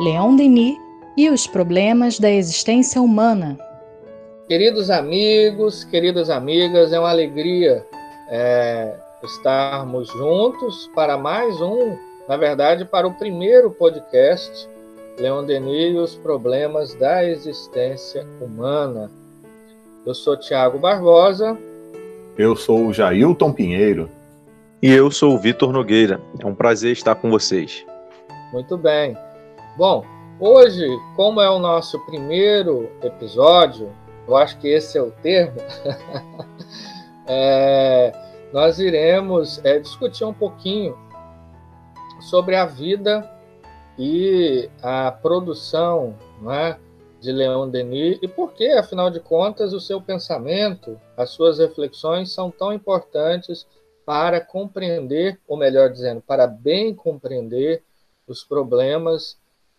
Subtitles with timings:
[0.00, 0.76] Leon Denis
[1.16, 3.56] e os problemas da existência humana.
[4.48, 7.86] Queridos amigos, queridas amigas, é uma alegria
[8.28, 8.92] é,
[9.22, 11.96] estarmos juntos para mais um,
[12.28, 14.68] na verdade, para o primeiro podcast
[15.16, 19.10] Leon Denis e os problemas da existência humana.
[20.04, 21.56] Eu sou Tiago Barbosa.
[22.36, 24.10] Eu sou o Jailton Pinheiro.
[24.82, 26.20] E eu sou o Vitor Nogueira.
[26.40, 27.86] É um prazer estar com vocês.
[28.52, 29.16] Muito bem.
[29.76, 30.04] Bom,
[30.38, 33.92] hoje, como é o nosso primeiro episódio,
[34.28, 35.60] eu acho que esse é o termo,
[37.26, 38.12] é,
[38.52, 40.96] nós iremos é, discutir um pouquinho
[42.20, 43.28] sobre a vida
[43.98, 46.16] e a produção
[46.48, 46.76] é,
[47.20, 52.32] de Leon Denis e por que, afinal de contas, o seu pensamento, as suas reflexões
[52.32, 53.66] são tão importantes
[54.06, 57.82] para compreender, ou melhor dizendo, para bem compreender
[58.28, 59.36] os problemas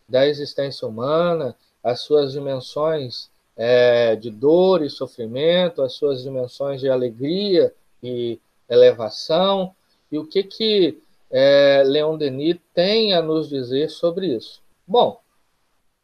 [0.08, 6.90] da existência humana, as suas dimensões é, de dor e sofrimento, as suas dimensões de
[6.90, 8.40] alegria e
[8.70, 9.74] elevação,
[10.12, 14.62] e o que que é, Leon Denis tem a nos dizer sobre isso.
[14.88, 15.20] Bom,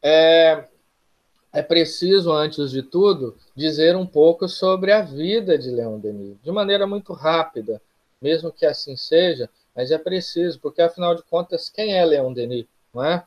[0.02, 0.64] é,
[1.52, 6.50] é preciso, antes de tudo, dizer um pouco sobre a vida de Leon Denis, de
[6.50, 7.80] maneira muito rápida,
[8.20, 12.66] mesmo que assim seja, mas é preciso, porque afinal de contas, quem é Leon Denis,
[12.92, 13.24] não é?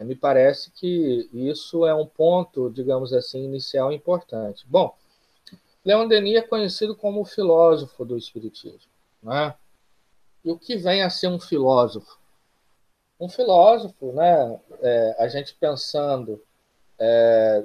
[0.00, 4.64] Me parece que isso é um ponto, digamos assim, inicial importante.
[4.68, 4.94] Bom,
[5.84, 8.90] Leon Denis é conhecido como o filósofo do Espiritismo.
[9.22, 9.54] Né?
[10.44, 12.18] E o que vem a ser um filósofo?
[13.18, 16.40] Um filósofo, né, é, a gente pensando
[16.98, 17.64] é,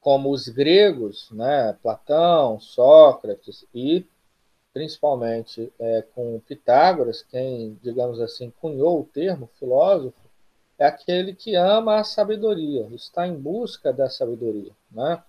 [0.00, 4.06] como os gregos, né, Platão, Sócrates e
[4.72, 10.16] principalmente é, com Pitágoras, quem, digamos assim, cunhou o termo filósofo,
[10.78, 14.70] é aquele que ama a sabedoria, está em busca da sabedoria.
[14.90, 15.22] Né?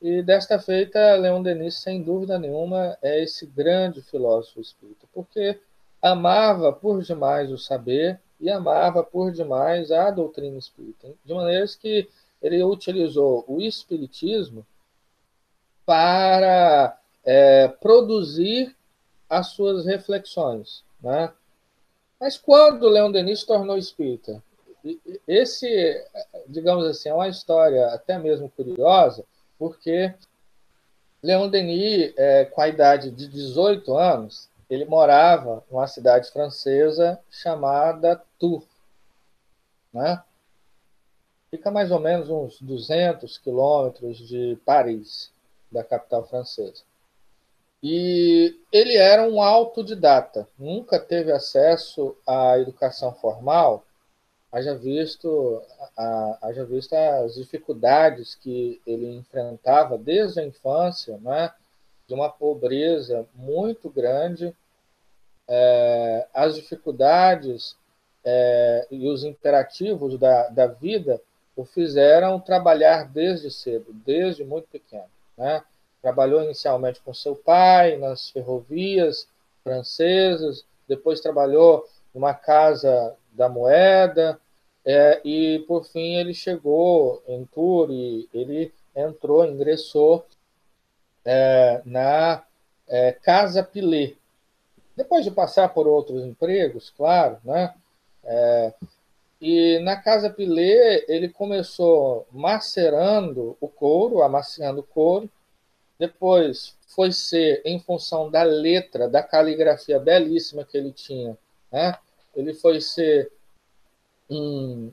[0.00, 5.58] E desta feita, Leon Denis, sem dúvida nenhuma, é esse grande filósofo espírita, porque
[6.02, 12.08] amava por demais o saber e amava por demais a doutrina espírita, de maneiras que
[12.42, 14.66] ele utilizou o espiritismo
[15.86, 18.76] para é, produzir
[19.30, 20.84] as suas reflexões.
[21.00, 21.32] Né?
[22.22, 24.40] Mas quando Leon Denis se tornou espírita?
[25.26, 26.06] Esse,
[26.46, 29.24] digamos assim, é uma história até mesmo curiosa,
[29.58, 30.14] porque
[31.20, 38.22] Leon Denis, é, com a idade de 18 anos, ele morava numa cidade francesa chamada
[38.38, 38.68] Tours.
[39.92, 40.22] Né?
[41.50, 45.32] Fica mais ou menos uns 200 quilômetros de Paris,
[45.72, 46.84] da capital francesa.
[47.82, 53.84] E ele era um autodidata, nunca teve acesso à educação formal,
[54.52, 55.60] haja visto,
[56.40, 61.52] haja visto as dificuldades que ele enfrentava desde a infância, né?
[62.06, 64.54] de uma pobreza muito grande,
[65.48, 67.76] é, as dificuldades
[68.24, 71.20] é, e os imperativos da, da vida
[71.56, 75.08] o fizeram trabalhar desde cedo, desde muito pequeno.
[75.36, 75.62] Né?
[76.02, 79.28] Trabalhou inicialmente com seu pai nas ferrovias
[79.62, 84.38] francesas, depois trabalhou numa casa da moeda,
[84.84, 90.26] é, e por fim ele chegou em Tours ele entrou, ingressou
[91.24, 92.42] é, na
[92.88, 94.18] é, Casa Pilet.
[94.96, 97.74] Depois de passar por outros empregos, claro, né?
[98.24, 98.72] É,
[99.40, 105.30] e na Casa Pilet ele começou macerando o couro, amaciando o couro,
[106.02, 111.38] depois foi ser, em função da letra, da caligrafia belíssima que ele tinha,
[111.70, 111.96] né?
[112.34, 113.30] ele foi ser
[114.28, 114.90] um,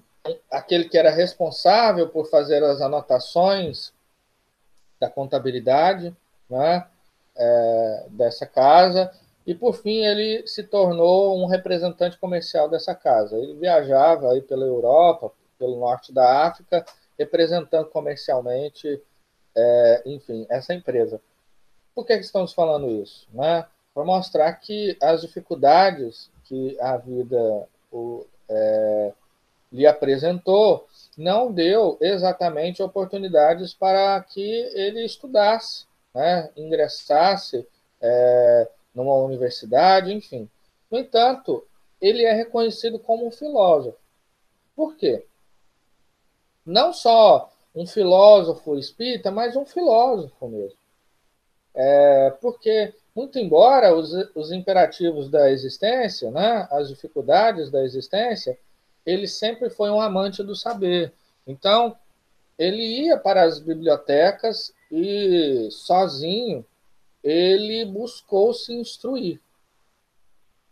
[0.52, 3.92] aquele que era responsável por fazer as anotações
[5.00, 6.16] da contabilidade
[6.47, 6.86] né?
[7.36, 9.12] É, dessa casa,
[9.47, 13.35] e por fim ele se tornou um representante comercial dessa casa.
[13.35, 16.85] Ele viajava aí pela Europa, pelo norte da África,
[17.17, 19.02] representando comercialmente
[19.55, 21.22] é, enfim, essa empresa.
[21.93, 23.28] Por que, estamos falando isso?
[23.34, 23.66] Né?
[23.93, 29.13] Para mostrar que as dificuldades que a vida o, é,
[29.72, 30.87] lhe apresentou
[31.17, 34.41] não deu exatamente oportunidades para que
[34.73, 36.49] ele estudasse, né?
[36.55, 37.67] ingressasse
[38.01, 40.49] é, numa universidade, enfim.
[40.90, 41.66] No entanto,
[42.01, 43.97] ele é reconhecido como um filósofo.
[44.75, 45.25] Por quê?
[46.66, 50.78] Não só um filósofo espírita, mas um filósofo mesmo.
[51.74, 58.58] É, porque, muito embora os, os imperativos da existência, né, as dificuldades da existência,
[59.06, 61.14] ele sempre foi um amante do saber.
[61.46, 61.96] Então,
[62.58, 66.66] ele ia para as bibliotecas e, sozinho,
[67.24, 69.40] ele buscou se instruir.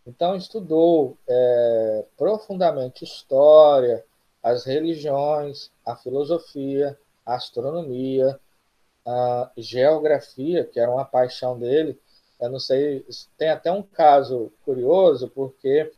[0.05, 4.03] Então, estudou é, profundamente história,
[4.47, 8.39] as religiões, a filosofia, a astronomia,
[9.05, 11.99] a geografia, que era uma paixão dele.
[12.39, 13.05] Eu não sei,
[13.37, 15.91] tem até um caso curioso, porque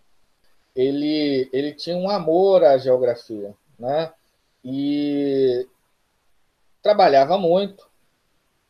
[0.76, 4.12] ele, ele tinha um amor à geografia, né?
[4.64, 5.68] E
[6.82, 7.88] trabalhava muito.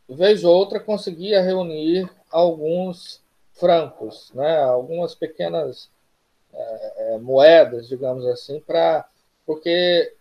[0.08, 3.22] Vez ou outra conseguia reunir alguns
[3.54, 4.60] francos, né?
[4.60, 5.90] Algumas pequenas
[6.54, 9.08] é, moedas, digamos assim, para
[9.50, 10.14] porque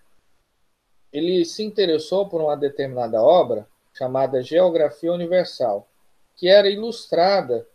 [1.13, 5.87] ele se interessou por uma determinada obra chamada Geografia Universal,
[6.35, 7.67] que era ilustrada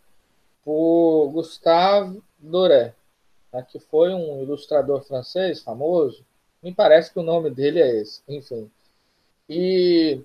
[0.64, 2.92] por Gustave Doré,
[3.52, 6.24] né, que foi um ilustrador francês famoso.
[6.60, 8.68] Me parece que o nome dele é esse, enfim.
[9.48, 10.20] E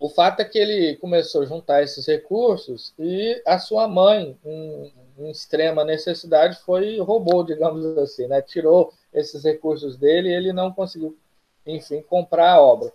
[0.00, 4.92] o fato é que ele começou a juntar esses recursos e a sua mãe, em,
[5.16, 8.42] em extrema necessidade, foi roubou, digamos assim, né?
[8.42, 11.16] tirou esses recursos dele e ele não conseguiu,
[11.64, 12.92] enfim, comprar a obra.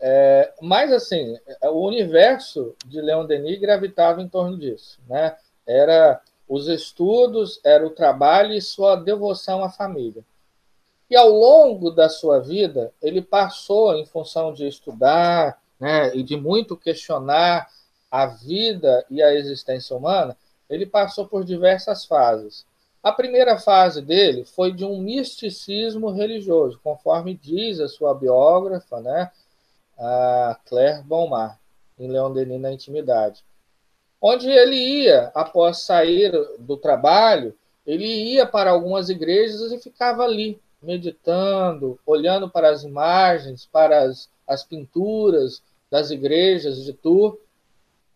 [0.00, 4.98] É, mas, assim, o universo de Leon Denis gravitava em torno disso.
[5.06, 5.36] Né?
[5.66, 10.24] Era os estudos, era o trabalho e sua devoção à família.
[11.08, 16.36] E ao longo da sua vida, ele passou, em função de estudar né, e de
[16.36, 17.68] muito questionar
[18.10, 20.36] a vida e a existência humana,
[20.68, 22.64] ele passou por diversas fases.
[23.02, 29.30] A primeira fase dele foi de um misticismo religioso, conforme diz a sua biógrafa, né,
[29.98, 31.58] a Claire Bonmar,
[31.98, 33.42] em Leon Denis na Intimidade
[34.20, 37.56] onde ele ia, após sair do trabalho,
[37.86, 44.28] ele ia para algumas igrejas e ficava ali, meditando, olhando para as imagens, para as,
[44.46, 47.36] as pinturas das igrejas de Tours,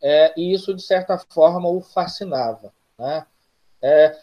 [0.02, 2.72] é, e isso, de certa forma, o fascinava.
[2.98, 3.26] Né?
[3.80, 4.18] É,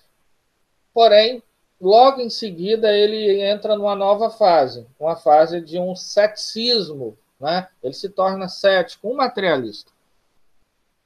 [0.93, 1.41] porém,
[1.79, 7.17] logo em seguida, ele entra numa nova fase, uma fase de um ceticismo.
[7.39, 7.67] Né?
[7.83, 9.91] Ele se torna cético, um materialista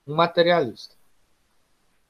[0.08, 0.96] um materialista.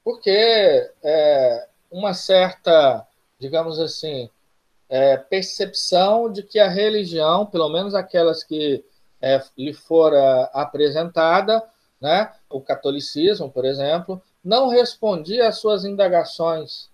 [0.04, 3.06] Porque é, uma certa,
[3.40, 4.30] digamos assim,
[4.90, 8.84] é, percepção de que a religião, pelo menos aquelas que
[9.22, 11.64] é, lhe fora apresentada,
[12.00, 16.90] né, o catolicismo, por exemplo, não respondia às suas indagações,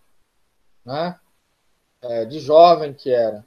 [0.86, 1.20] né,
[2.02, 3.46] é, de jovem que era.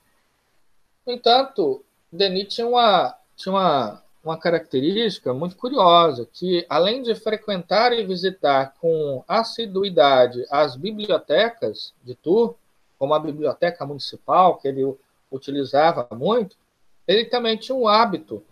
[1.06, 7.92] No entanto, Denis tinha uma, tinha uma uma característica muito curiosa, que além de frequentar
[7.92, 12.54] e visitar com assiduidade as bibliotecas de Tours,
[12.98, 14.96] como a biblioteca municipal, que ele
[15.30, 16.56] utilizava muito,
[17.06, 18.42] ele também tinha o hábito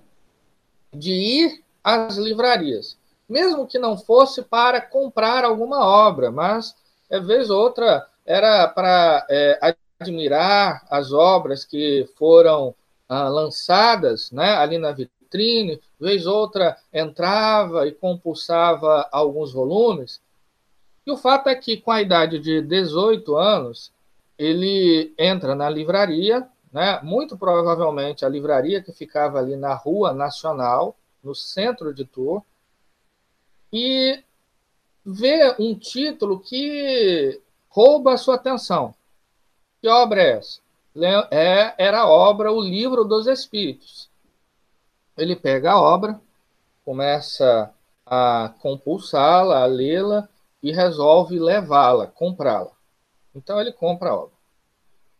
[0.92, 6.76] de ir às livrarias, mesmo que não fosse para comprar alguma obra, mas,
[7.08, 12.74] é, vez ou outra, era para é, admirar as obras que foram
[13.08, 20.20] ah, lançadas né, ali na vitrine, vez outra entrava e compulsava alguns volumes.
[21.06, 23.92] E o fato é que, com a idade de 18 anos,
[24.38, 27.00] ele entra na livraria, né?
[27.02, 32.42] muito provavelmente a livraria que ficava ali na Rua Nacional, no centro de Tours,
[33.72, 34.22] e
[35.04, 37.40] vê um título que
[37.72, 38.94] rouba a sua atenção.
[39.80, 40.60] Que obra é essa?
[41.30, 44.12] É, era a obra O Livro dos Espíritos
[45.16, 46.20] ele pega a obra,
[46.84, 47.72] começa
[48.06, 50.28] a compulsá-la, a lê-la
[50.62, 52.70] e resolve levá-la, comprá-la.
[53.34, 54.34] Então ele compra a obra.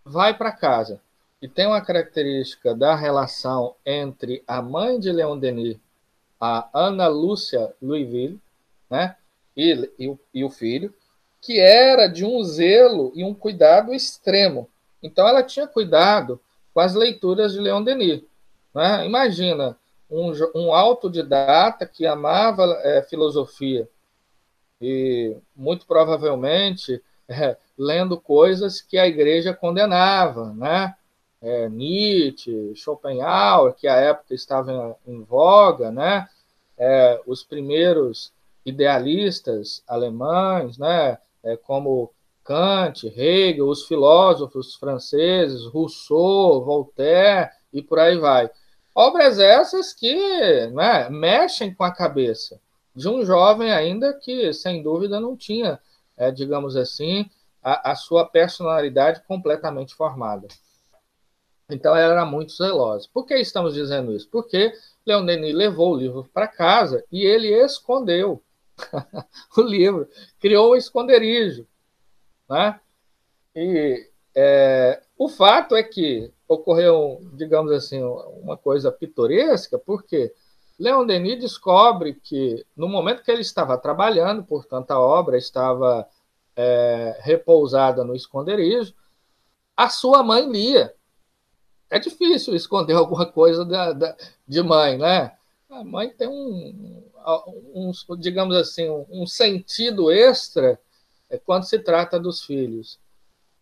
[0.04, 1.00] Vai para casa.
[1.40, 5.76] E tem uma característica da relação entre a mãe de Leon Denis,
[6.40, 8.40] a Ana Lúcia Louisville,
[8.88, 9.16] né?
[9.56, 10.94] E, e, e o filho,
[11.42, 14.70] que era de um zelo e um cuidado extremo.
[15.02, 16.40] Então ela tinha cuidado
[16.72, 18.22] com as leituras de Leon Denis.
[18.72, 19.04] Né?
[19.04, 19.76] Imagina,
[20.08, 23.88] um, um autodidata que amava é, filosofia
[24.80, 30.94] e muito provavelmente é, lendo coisas que a igreja condenava, né?
[31.40, 36.28] É, Nietzsche, Schopenhauer, que à época estava em, em voga, né?
[36.78, 38.32] É, os primeiros
[38.64, 41.18] idealistas alemães, né?
[41.42, 42.12] É, como
[42.44, 48.50] Kant, Hegel, os filósofos franceses, Rousseau, Voltaire e por aí vai.
[48.94, 52.60] Obras essas que né, mexem com a cabeça
[52.94, 55.80] de um jovem ainda que, sem dúvida, não tinha,
[56.16, 57.28] é, digamos assim,
[57.62, 60.46] a, a, sua personalidade completamente formada.
[61.70, 63.08] Então, ela era muito zelosa.
[63.12, 64.28] Por que estamos dizendo isso?
[64.30, 64.72] Porque
[65.06, 68.42] Leon Denis levou o livro para casa e ele escondeu
[69.56, 70.08] o livro,
[70.40, 71.66] criou um esconderijo.
[72.48, 72.80] Né?
[73.54, 78.02] E é, o fato é que ocorreu, digamos assim,
[78.42, 80.32] uma coisa pitoresca, porque
[80.78, 86.08] Leon Denis descobre que, no momento que ele estava trabalhando, portanto, a obra estava
[86.56, 88.94] é, repousada no esconderijo,
[89.76, 90.94] a sua mãe lia.
[91.88, 95.36] É difícil esconder alguma coisa da, da, de mãe, né?
[95.70, 97.02] A mãe tem um,
[97.74, 100.78] um digamos assim, um, sentido extra
[101.30, 102.98] é, quando se trata dos filhos.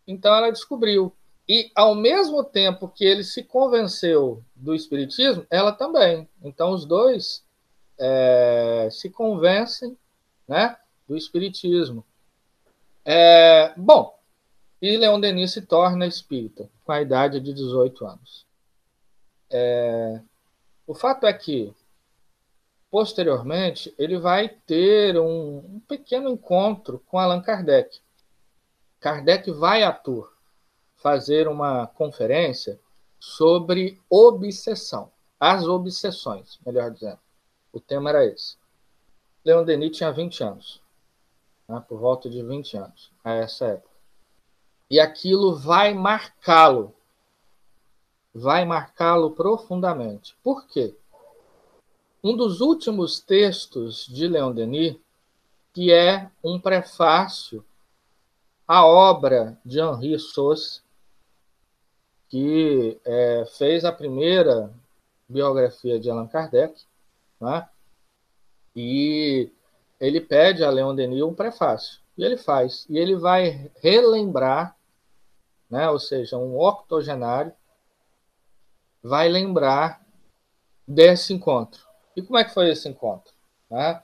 [0.07, 1.12] Então ela descobriu.
[1.49, 6.29] E ao mesmo tempo que ele se convenceu do espiritismo, ela também.
[6.43, 7.43] Então os dois
[7.99, 9.97] é, se convencem,
[10.47, 10.76] né,
[11.09, 12.05] do espiritismo.
[13.05, 14.17] É, bom,
[14.81, 18.47] e Leon Denis se torna espírita com a idade de 18 anos.
[19.50, 20.21] É,
[20.87, 21.73] o fato é que,
[22.91, 28.01] posteriormente, ele vai ter um, um pequeno encontro com Allan Kardec.
[28.99, 30.31] Kardec vai a Tours
[30.97, 32.79] fazer uma conferência
[33.19, 37.19] sobre obsessão, as obsessões, melhor dizendo.
[37.73, 38.57] O tema era esse.
[39.45, 40.83] Leon Denis tinha 20 anos
[41.71, 43.95] né, por volta de 20 anos, a essa época.
[44.91, 46.93] E aquilo vai marcá-lo,
[48.35, 50.37] vai marcá-lo profundamente.
[50.43, 50.97] Por quê?
[52.23, 54.97] Um dos últimos textos de Leon Denis,
[55.73, 57.65] que é um prefácio
[58.69, 60.83] à obra de Henri Sauce,
[62.29, 64.73] que é, fez a primeira
[65.29, 66.85] biografia de Allan Kardec,
[67.41, 67.69] né?
[68.75, 69.50] e
[69.99, 72.00] ele pede a Leon Denis um prefácio.
[72.17, 72.87] E ele faz.
[72.89, 74.77] E ele vai relembrar,
[75.71, 77.53] né, ou seja, um octogenário,
[79.03, 80.05] vai lembrar
[80.87, 81.90] desse encontro.
[82.17, 83.33] E como é que foi esse encontro?
[83.71, 84.02] Né?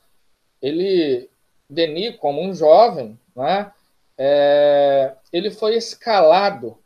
[0.63, 1.29] Ele,
[1.69, 3.73] Denis, como um jovem, né,
[4.17, 6.79] é, ele foi escalado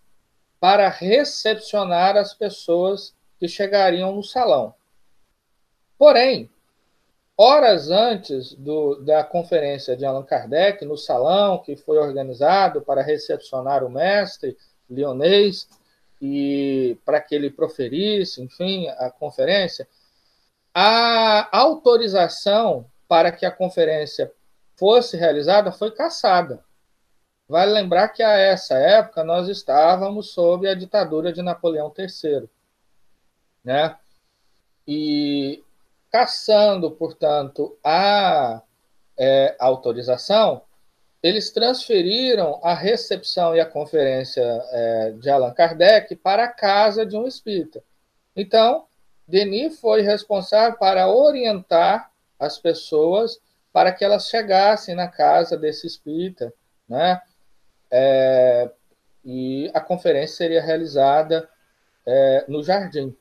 [0.58, 4.74] para recepcionar as pessoas que chegariam no salão.
[5.96, 6.50] Porém,
[7.36, 13.82] horas antes do, da conferência de Allan Kardec, no salão que foi organizado para recepcionar
[13.82, 14.56] o mestre
[14.88, 15.66] lionês
[16.20, 19.88] e para que ele proferisse, enfim, a conferência,
[20.82, 24.32] a autorização para que a conferência
[24.76, 26.64] fosse realizada foi cassada.
[27.46, 32.49] Vale lembrar que a essa época nós estávamos sob a ditadura de Napoleão III,
[33.62, 33.94] né?
[34.88, 35.62] E
[36.10, 38.62] caçando, portanto, a
[39.18, 40.62] é, autorização,
[41.22, 47.18] eles transferiram a recepção e a conferência é, de Allan Kardec para a casa de
[47.18, 47.84] um espírita.
[48.34, 48.87] Então,
[49.30, 53.40] Denis foi responsável para orientar as pessoas
[53.72, 56.52] para que elas chegassem na casa desse espírita,
[56.88, 57.22] né?
[57.90, 58.70] É,
[59.25, 61.49] e a conferência seria realizada
[62.04, 63.16] é, no jardim.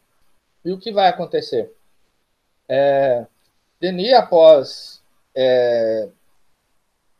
[0.66, 1.72] E o que vai acontecer?
[2.68, 3.26] É,
[3.80, 5.04] Denis, após
[5.36, 6.10] é,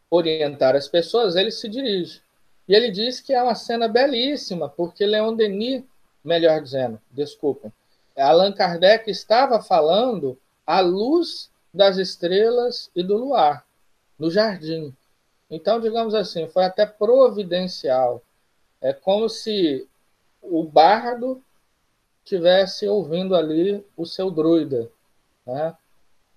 [0.10, 2.22] orientar as pessoas, ele se dirige.
[2.68, 5.84] E ele diz que é uma cena belíssima, porque Leon Denis,
[6.24, 7.72] melhor dizendo, desculpem,
[8.20, 13.66] Allan Kardec estava falando à luz das estrelas e do luar,
[14.18, 14.96] no jardim.
[15.50, 18.22] Então, digamos assim, foi até providencial.
[18.82, 19.88] É como se
[20.42, 21.44] o bardo
[22.24, 24.90] tivesse ouvindo ali o seu druida
[25.50, 25.76] né?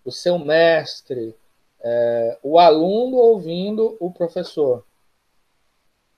[0.04, 1.34] o seu mestre,
[1.80, 4.84] é, o aluno ouvindo o professor.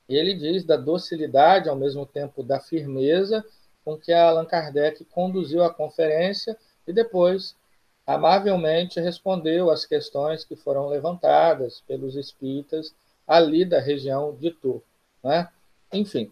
[0.09, 3.45] E ele diz da docilidade, ao mesmo tempo da firmeza,
[3.85, 7.55] com que Allan Kardec conduziu a conferência e depois
[8.07, 12.95] amavelmente respondeu às questões que foram levantadas pelos espíritas
[13.27, 14.83] ali da região de Tours.
[15.23, 15.49] Né?
[15.93, 16.31] Enfim.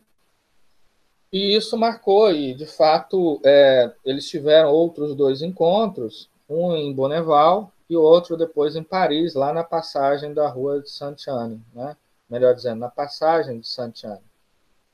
[1.32, 7.72] E isso marcou, e de fato é, eles tiveram outros dois encontros, um em Bonneval
[7.88, 11.96] e outro depois em Paris, lá na passagem da rua de Saint-Anne, né?
[12.28, 14.22] melhor dizendo, na passagem de Saint-Anne,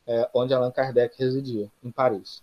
[0.07, 2.41] é, onde Allan Kardec residia, em Paris.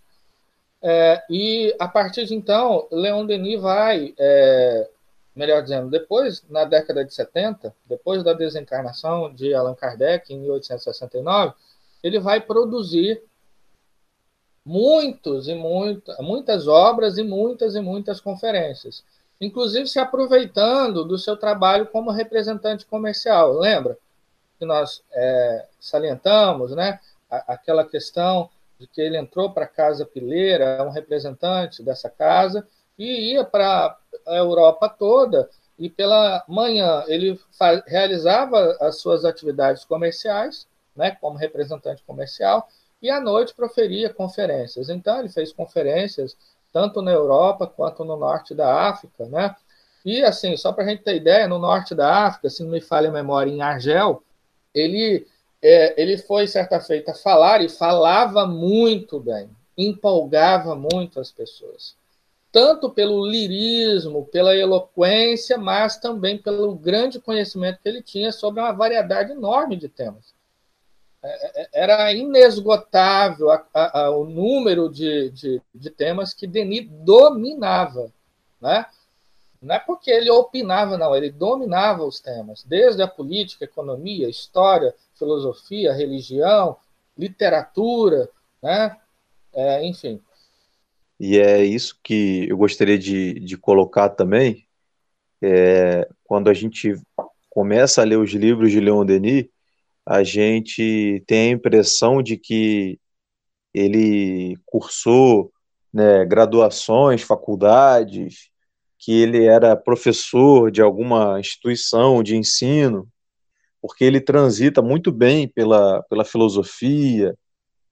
[0.88, 4.88] É, e a partir de então, Leon Denis vai, é,
[5.34, 11.54] melhor dizendo, depois, na década de 70, depois da desencarnação de Allan Kardec, em 1869,
[12.04, 13.20] ele vai produzir
[14.64, 19.02] muitos e muita, muitas obras e muitas e muitas conferências,
[19.40, 23.54] inclusive se aproveitando do seu trabalho como representante comercial.
[23.54, 23.98] Lembra
[24.56, 30.82] que nós é, salientamos, né, aquela questão de que ele entrou para a Casa Pileira,
[30.84, 32.66] um representante dessa casa,
[32.98, 37.38] e ia para a Europa toda, e pela manhã ele
[37.86, 42.68] realizava as suas atividades comerciais, né, como representante comercial,
[43.02, 44.88] e à noite proferia conferências.
[44.88, 46.36] Então, ele fez conferências
[46.72, 49.54] tanto na Europa quanto no norte da África, né?
[50.04, 52.80] E, assim, só para a gente ter ideia, no norte da África, se não me
[52.80, 54.22] falha a memória, em Argel,
[54.74, 55.26] ele,
[55.62, 61.96] é, ele foi, certa feita, falar e falava muito bem, empolgava muito as pessoas.
[62.52, 68.72] Tanto pelo lirismo, pela eloquência, mas também pelo grande conhecimento que ele tinha sobre uma
[68.72, 70.34] variedade enorme de temas.
[71.22, 76.88] É, é, era inesgotável a, a, a, o número de, de, de, temas que Denis
[76.88, 78.12] dominava.
[78.60, 78.86] Né?
[79.60, 84.94] Não é porque ele opinava, não, ele dominava os temas, desde a política, economia, história,
[85.14, 86.76] filosofia, religião,
[87.16, 88.28] literatura,
[88.62, 88.96] né?
[89.54, 90.20] É, enfim.
[91.18, 94.66] E é isso que eu gostaria de, de colocar também,
[95.42, 96.94] é, quando a gente
[97.48, 99.46] começa a ler os livros de Leon Denis,
[100.04, 103.00] a gente tem a impressão de que
[103.72, 105.50] ele cursou
[105.92, 108.50] né, graduações, faculdades,
[108.98, 113.08] que ele era professor de alguma instituição de ensino,
[113.80, 117.36] porque ele transita muito bem pela, pela filosofia,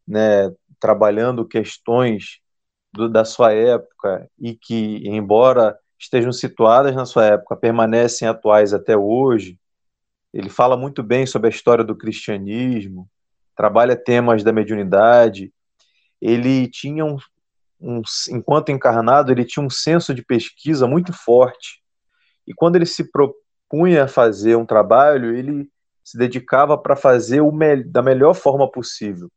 [0.06, 2.40] né, trabalhando questões
[2.92, 8.96] do, da sua época e que, embora estejam situadas na sua época, permanecem atuais até
[8.96, 9.58] hoje.
[10.32, 13.08] Ele fala muito bem sobre a história do cristianismo,
[13.56, 15.52] trabalha temas da mediunidade.
[16.20, 17.16] Ele tinha um,
[17.84, 18.00] um,
[18.30, 21.82] enquanto encarnado, ele tinha um senso de pesquisa muito forte.
[22.46, 25.68] E quando ele se propunha a fazer um trabalho, ele
[26.02, 29.30] se dedicava para fazer o me da melhor forma possível.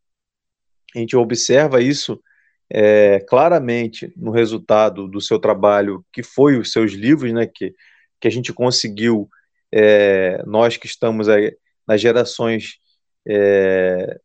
[0.95, 2.21] A gente observa isso
[2.69, 7.73] é, claramente no resultado do seu trabalho, que foi os seus livros, né, que,
[8.19, 9.29] que a gente conseguiu
[9.71, 11.27] é, nós que estamos
[11.85, 12.79] nas gerações
[13.27, 14.19] é,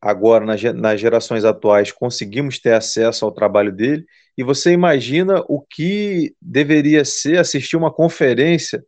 [0.00, 4.04] agora nas, gerações atuais conseguimos ter acesso ao trabalho dele
[4.36, 8.84] e você imagina o que deveria ser assistir uma conferência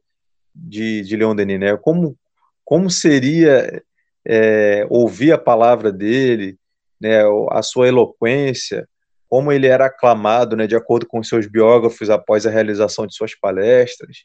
[0.55, 1.77] de, de Leon Denis, né?
[1.77, 2.17] Como
[2.65, 3.83] como seria
[4.25, 6.57] é, ouvir a palavra dele,
[7.01, 7.23] né?
[7.51, 8.89] A sua eloquência,
[9.29, 10.67] como ele era aclamado, né?
[10.67, 14.25] De acordo com seus biógrafos após a realização de suas palestras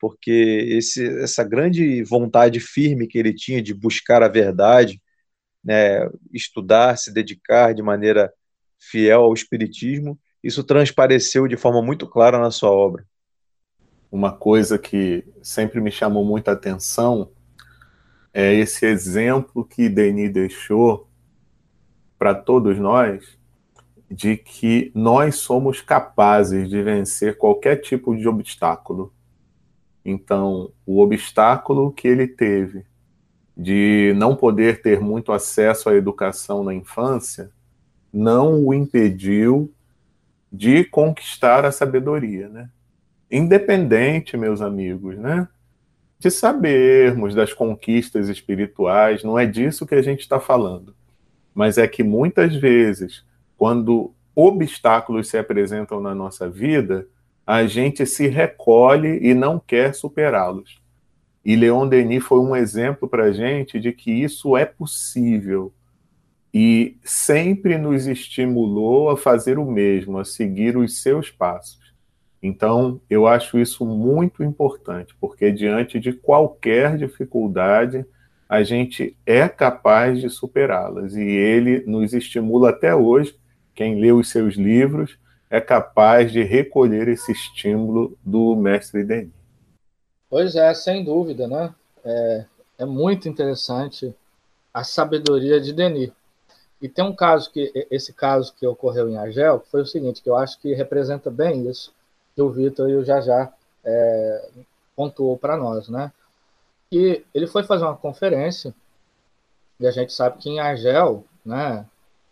[0.00, 5.00] porque esse, essa grande vontade firme que ele tinha de buscar a verdade,
[5.68, 8.32] né, estudar, se dedicar de maneira
[8.78, 13.04] fiel ao Espiritismo, isso transpareceu de forma muito clara na sua obra.
[14.10, 17.30] Uma coisa que sempre me chamou muita atenção
[18.32, 21.06] é esse exemplo que Denis deixou
[22.18, 23.36] para todos nós
[24.10, 29.12] de que nós somos capazes de vencer qualquer tipo de obstáculo
[30.10, 32.86] então, o obstáculo que ele teve
[33.58, 37.50] de não poder ter muito acesso à educação na infância
[38.12, 39.72] não o impediu
[40.50, 42.70] de conquistar a sabedoria, né?
[43.30, 45.48] Independente, meus amigos, né?
[46.18, 50.94] De sabermos das conquistas espirituais, não é disso que a gente está falando.
[51.54, 53.24] Mas é que muitas vezes,
[53.56, 57.06] quando obstáculos se apresentam na nossa vida,
[57.44, 60.80] a gente se recolhe e não quer superá-los.
[61.48, 65.72] E Leon Denis foi um exemplo para a gente de que isso é possível
[66.52, 71.94] e sempre nos estimulou a fazer o mesmo, a seguir os seus passos.
[72.42, 78.04] Então, eu acho isso muito importante, porque diante de qualquer dificuldade,
[78.46, 81.16] a gente é capaz de superá-las.
[81.16, 83.34] E ele nos estimula até hoje,
[83.74, 89.37] quem lê os seus livros, é capaz de recolher esse estímulo do mestre Denis.
[90.30, 91.74] Pois é, sem dúvida, né?
[92.04, 92.44] É,
[92.78, 94.14] é muito interessante
[94.72, 96.12] a sabedoria de Denis.
[96.80, 100.22] E tem um caso que esse caso que ocorreu em Argel, que foi o seguinte,
[100.22, 101.92] que eu acho que representa bem isso
[102.34, 103.52] que o Vitor e o Jajá
[103.84, 104.48] é,
[104.94, 106.12] pontuou para nós, né?
[106.90, 108.74] E ele foi fazer uma conferência
[109.80, 111.86] e a gente sabe que em Argel, né,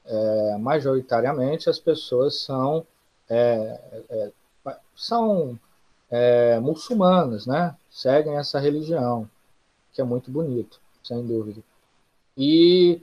[0.04, 2.86] é, majoritariamente as pessoas são
[3.28, 4.32] é, é,
[4.94, 5.58] são
[6.10, 7.76] é, muçulmanas, né?
[7.90, 9.28] Seguem essa religião,
[9.92, 11.62] que é muito bonito, sem dúvida.
[12.36, 13.00] E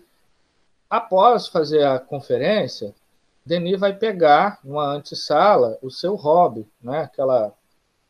[0.90, 2.94] após fazer a conferência,
[3.46, 7.02] Denis vai pegar numa antessala o seu hobby, né?
[7.02, 7.54] Aquela,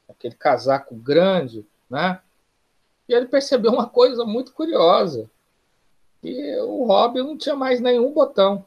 [0.08, 2.22] aquele casaco grande, né?
[3.08, 5.30] E ele percebeu uma coisa muito curiosa,
[6.22, 8.66] que o hobby não tinha mais nenhum botão.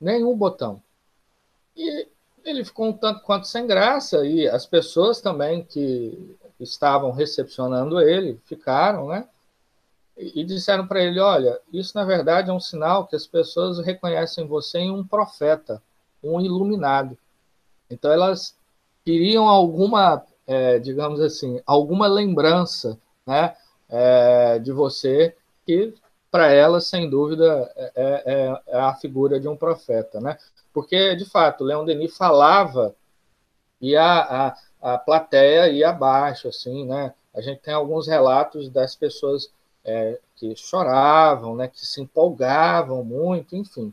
[0.00, 0.82] nenhum botão.
[1.76, 2.08] E
[2.44, 8.40] ele ficou um tanto quanto sem graça, e as pessoas também que estavam recepcionando ele
[8.44, 9.26] ficaram, né?
[10.16, 14.46] E disseram para ele: Olha, isso na verdade é um sinal que as pessoas reconhecem
[14.46, 15.82] você em um profeta,
[16.22, 17.16] um iluminado.
[17.90, 18.56] Então elas
[19.04, 23.56] queriam alguma, é, digamos assim, alguma lembrança, né,
[23.88, 25.34] é, de você
[25.66, 25.94] que
[26.32, 30.38] para elas, sem dúvida, é, é, é, a figura de um profeta, né?
[30.72, 32.96] Porque de fato, Leon Denis falava
[33.78, 37.12] e a, a, a plateia ia abaixo, assim, né?
[37.34, 39.52] A gente tem alguns relatos das pessoas
[39.84, 43.92] é, que choravam, né, que se empolgavam muito, enfim.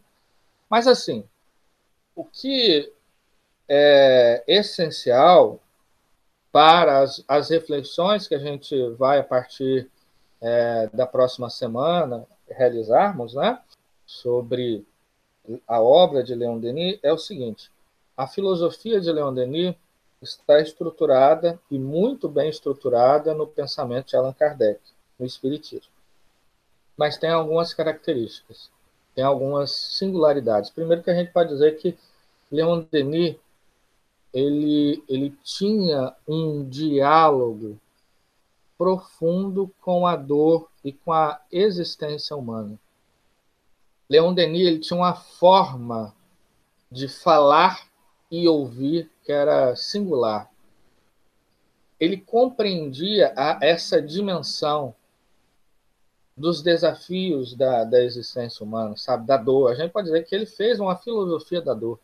[0.69, 1.25] Mas, assim,
[2.15, 2.91] o que
[3.67, 5.59] é essencial
[6.51, 9.89] para as, as reflexões que a gente vai, a partir
[10.41, 13.59] é, da próxima semana, realizarmos né,
[14.05, 14.85] sobre
[15.67, 17.71] a obra de Leon Denis é o seguinte:
[18.15, 19.75] a filosofia de Leon Denis
[20.21, 24.79] está estruturada e muito bem estruturada no pensamento de Allan Kardec
[25.17, 25.91] no Espiritismo.
[26.97, 28.69] Mas tem algumas características,
[29.15, 30.69] tem algumas singularidades.
[30.69, 31.97] Primeiro que a gente pode dizer que
[32.51, 33.37] Leon Denis
[34.33, 37.79] ele, ele tinha um diálogo
[38.79, 42.79] profundo com a dor e com a existência humana.
[44.09, 46.15] Leon Denis ele tinha uma forma
[46.89, 47.89] de falar
[48.31, 50.49] e ouvir que era singular.
[51.99, 54.95] Ele compreendia a, essa dimensão
[56.37, 59.73] dos desafios da, da existência humana, sabe, da dor.
[59.73, 61.99] A gente pode dizer que ele fez uma filosofia da dor.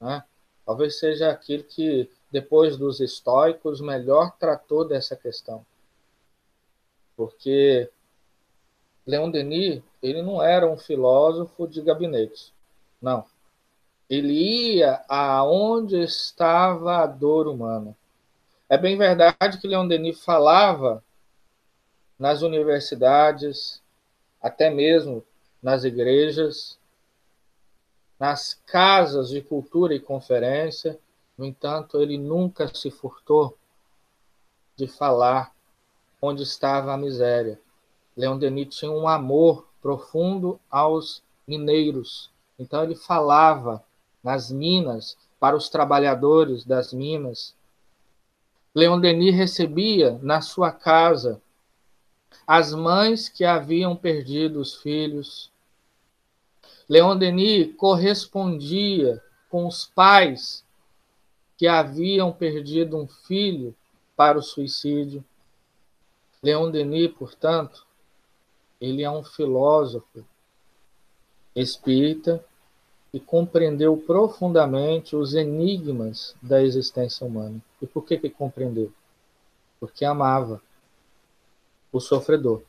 [0.00, 0.24] Né?
[0.66, 5.64] Talvez seja aquele que, depois dos estoicos, melhor tratou dessa questão.
[7.16, 7.90] Porque
[9.06, 12.52] Leon Denis, ele não era um filósofo de gabinete.
[13.00, 13.24] Não.
[14.08, 14.32] Ele
[14.76, 17.96] ia aonde estava a dor humana.
[18.68, 21.02] É bem verdade que Leon Denis falava
[22.18, 23.82] nas universidades,
[24.42, 25.24] até mesmo
[25.62, 26.78] nas igrejas,
[28.18, 30.98] nas casas de cultura e conferência.
[31.38, 33.56] No entanto, ele nunca se furtou
[34.74, 35.54] de falar
[36.20, 37.60] onde estava a miséria.
[38.16, 42.28] Leon Denis tinha um amor profundo aos mineiros.
[42.58, 43.84] Então ele falava
[44.22, 47.54] nas minas para os trabalhadores das minas.
[48.74, 51.40] Leon Denis recebia na sua casa
[52.44, 55.52] as mães que haviam perdido os filhos.
[56.88, 60.64] Leon Denis correspondia com os pais
[61.58, 63.74] que haviam perdido um filho
[64.16, 65.24] para o suicídio.
[66.40, 67.84] Leon Denis, portanto,
[68.80, 70.24] ele é um filósofo
[71.56, 72.42] espírita
[73.12, 77.60] e compreendeu profundamente os enigmas da existência humana.
[77.82, 78.92] E por que que compreendeu?
[79.80, 80.62] Porque amava
[81.90, 82.62] o sofredor.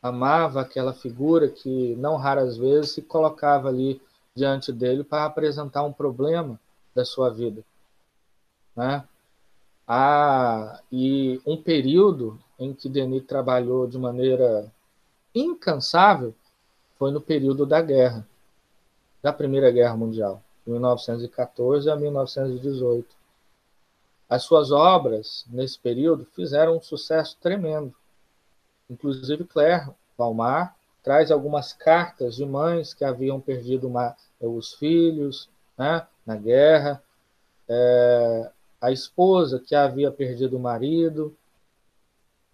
[0.00, 4.00] Amava aquela figura que, não raras vezes, se colocava ali
[4.34, 6.58] diante dele para apresentar um problema
[7.00, 7.64] da sua vida.
[8.76, 9.02] Né?
[9.88, 14.70] Ah, e um período em que Denis trabalhou de maneira
[15.34, 16.34] incansável
[16.98, 18.26] foi no período da guerra,
[19.22, 23.08] da Primeira Guerra Mundial, de 1914 a 1918.
[24.28, 27.94] As suas obras, nesse período, fizeram um sucesso tremendo.
[28.88, 35.48] Inclusive, Claire Palmar traz algumas cartas de mães que haviam perdido uma, os filhos
[35.80, 37.02] né, na guerra,
[37.66, 41.34] é, a esposa que havia perdido o marido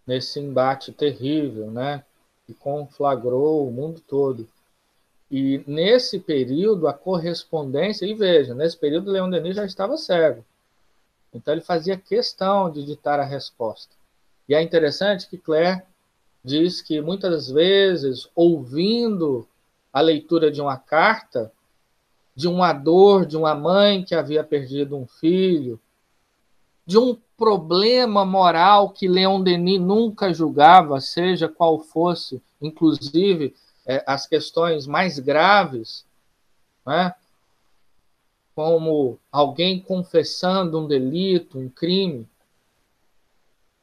[0.07, 2.05] nesse embate terrível, né,
[2.47, 4.49] que conflagrou o mundo todo.
[5.29, 10.45] E nesse período, a correspondência, e veja, nesse período, Leon Denis já estava cego.
[11.35, 13.93] Então ele fazia questão de ditar a resposta.
[14.49, 15.83] E é interessante que Claire
[16.45, 19.49] diz que muitas vezes, ouvindo
[19.93, 21.51] a leitura de uma carta,
[22.37, 25.81] de uma dor de uma mãe que havia perdido um filho,
[26.85, 34.27] de um problema moral que Leon Denis nunca julgava, seja qual fosse, inclusive é, as
[34.27, 36.05] questões mais graves,
[36.85, 37.15] né?
[38.55, 42.29] como alguém confessando um delito, um crime.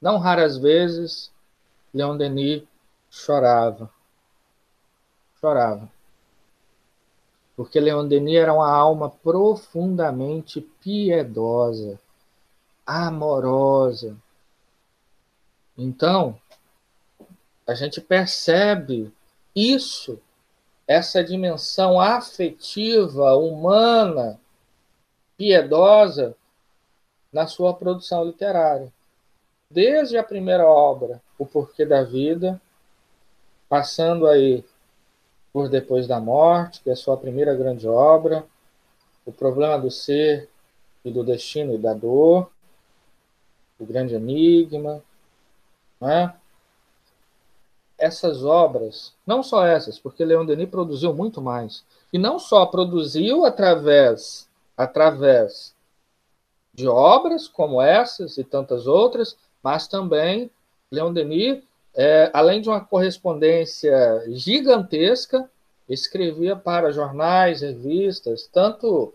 [0.02, 1.32] Não raras vezes,
[1.94, 2.63] Leon Denis
[3.10, 3.89] chorava.
[5.39, 5.92] Chorava.
[7.56, 12.00] Porque Leon Denis era uma alma profundamente piedosa,
[12.86, 14.18] amorosa.
[15.78, 16.39] Então,
[17.68, 19.13] a gente percebe
[19.56, 20.20] isso
[20.88, 24.39] essa dimensão afetiva, humana,
[25.38, 26.36] piedosa
[27.32, 28.92] na sua produção literária.
[29.70, 32.62] Desde a primeira obra, O Porquê da Vida,
[33.68, 34.63] passando aí
[35.54, 38.44] por Depois da Morte, que é sua primeira grande obra,
[39.26, 40.50] O Problema do Ser
[41.06, 42.52] e do Destino e da Dor,
[43.80, 45.02] O Grande Enigma,
[46.02, 46.34] né?
[47.98, 53.46] essas obras, não só essas, porque Leon Denis produziu muito mais, e não só produziu
[53.46, 55.74] através através
[56.74, 60.50] de obras como essas e tantas outras, mas também
[60.92, 61.63] Leon Denis,
[61.96, 65.50] é, além de uma correspondência gigantesca,
[65.88, 69.14] escrevia para jornais, revistas, tanto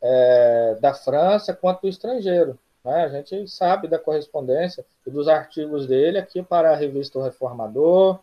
[0.00, 2.58] é, da França quanto do estrangeiro.
[2.84, 3.04] Né?
[3.04, 8.20] A gente sabe da correspondência e dos artigos dele aqui para a revista O Reformador,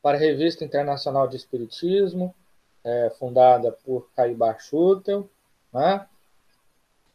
[0.00, 2.34] para a Revista Internacional de Espiritismo,
[2.82, 5.28] é, fundada por Caibar Schutel.
[5.72, 6.06] Né?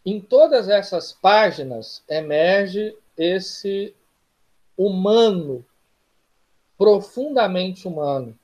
[0.05, 3.95] Em todas essas páginas emerge esse
[4.77, 5.65] humano,
[6.77, 8.37] profundamente humano,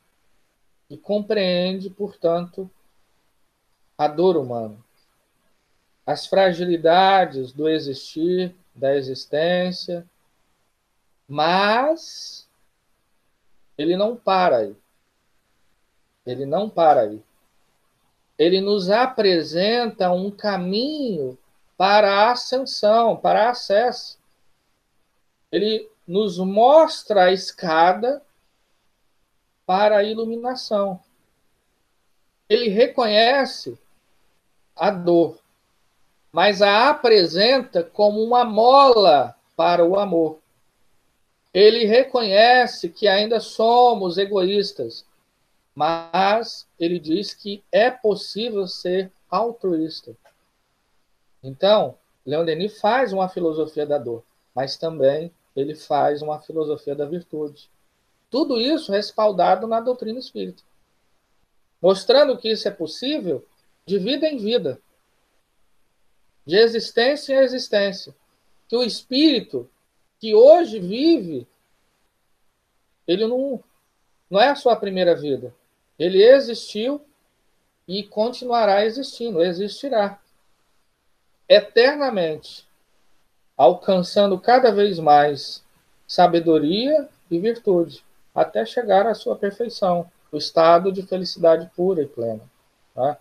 [0.89, 2.69] e compreende, portanto,
[3.97, 4.77] a dor humana
[6.09, 10.03] as fragilidades do existir, da existência,
[11.27, 12.49] mas
[13.77, 14.75] ele não para aí.
[16.25, 17.21] Ele não para aí.
[18.39, 21.37] Ele nos apresenta um caminho
[21.77, 24.17] para a ascensão, para acesso.
[25.51, 28.21] Ele nos mostra a escada
[29.65, 30.99] para a iluminação.
[32.49, 33.77] Ele reconhece
[34.75, 35.39] a dor
[36.31, 40.39] mas a apresenta como uma mola para o amor.
[41.53, 45.05] Ele reconhece que ainda somos egoístas,
[45.73, 50.15] mas ele diz que é possível ser altruísta.
[51.41, 51.95] Então,
[52.25, 57.69] Leon Denis faz uma filosofia da dor, mas também ele faz uma filosofia da virtude.
[58.29, 60.63] Tudo isso respaldado na doutrina espírita.
[61.81, 63.45] Mostrando que isso é possível
[63.85, 64.81] de vida em vida
[66.49, 68.15] de existência em existência.
[68.67, 69.69] Que o espírito
[70.19, 71.47] que hoje vive,
[73.07, 73.63] ele não,
[74.29, 75.53] não é a sua primeira vida.
[75.97, 77.01] Ele existiu
[77.87, 80.19] e continuará existindo, existirá
[81.47, 82.67] eternamente,
[83.59, 85.61] alcançando cada vez mais
[86.07, 88.01] sabedoria e virtude,
[88.33, 92.39] até chegar à sua perfeição, o estado de felicidade pura e plena.
[92.95, 93.17] Tá?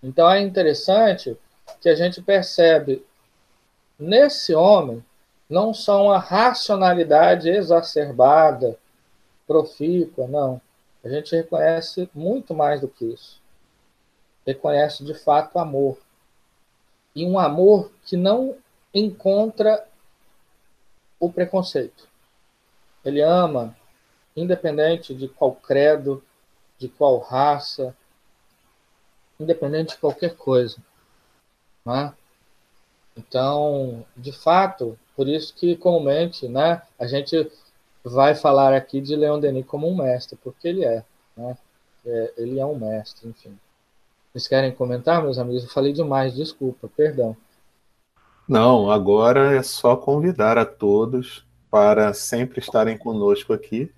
[0.00, 1.36] Então é interessante
[1.80, 3.04] que a gente percebe
[3.98, 5.04] nesse homem
[5.50, 8.78] não só uma racionalidade exacerbada,
[9.44, 10.60] profícua, não.
[11.04, 13.42] A gente reconhece muito mais do que isso.
[14.46, 15.98] Reconhece de fato amor.
[17.14, 18.56] E um amor que não
[18.94, 19.86] encontra
[21.18, 22.08] o preconceito.
[23.04, 23.76] Ele ama,
[24.36, 26.22] independente de qual credo,
[26.78, 27.96] de qual raça,
[29.38, 30.76] independente de qualquer coisa.
[31.84, 32.12] Né?
[33.16, 37.50] Então, de fato, por isso que comumente né, a gente
[38.04, 41.04] vai falar aqui de Leon Denis como um mestre, porque ele é.
[41.36, 41.56] Né?
[42.06, 43.58] é ele é um mestre, enfim.
[44.32, 45.62] Vocês querem comentar, meus amigos?
[45.62, 47.36] Eu falei demais, desculpa, perdão.
[48.48, 53.90] Não, agora é só convidar a todos para sempre estarem conosco aqui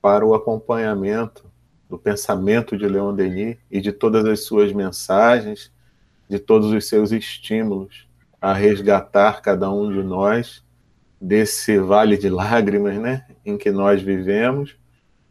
[0.00, 1.44] para o acompanhamento
[1.88, 5.72] do pensamento de Leon Denis e de todas as suas mensagens
[6.28, 8.08] de todos os seus estímulos
[8.40, 10.64] a resgatar cada um de nós
[11.20, 14.76] desse vale de lágrimas, né, em que nós vivemos,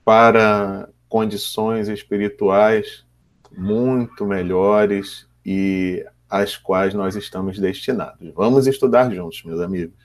[0.06, 3.06] para condições espirituais
[3.52, 8.32] muito melhores e às quais nós estamos destinados.
[8.36, 9.98] Vamos estudar juntos, meus amigos.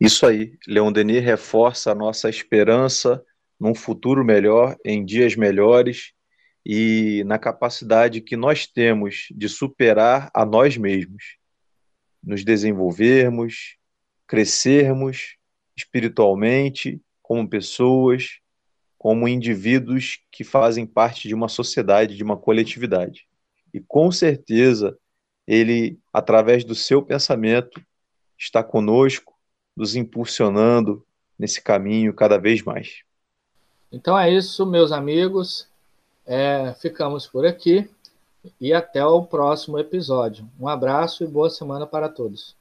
[0.00, 0.56] Isso aí.
[0.66, 3.22] Leon Denis reforça a nossa esperança
[3.58, 6.12] num futuro melhor, em dias melhores
[6.64, 11.36] e na capacidade que nós temos de superar a nós mesmos,
[12.22, 13.76] nos desenvolvermos,
[14.26, 15.36] crescermos
[15.76, 18.38] espiritualmente, como pessoas,
[18.96, 23.26] como indivíduos que fazem parte de uma sociedade, de uma coletividade.
[23.72, 24.96] E com certeza,
[25.48, 27.80] ele, através do seu pensamento,
[28.36, 29.34] está conosco,
[29.74, 31.02] nos impulsionando
[31.38, 33.00] nesse caminho cada vez mais.
[33.90, 35.66] Então é isso, meus amigos.
[36.26, 37.88] É, ficamos por aqui
[38.60, 40.46] e até o próximo episódio.
[40.60, 42.54] Um abraço e boa semana para todos.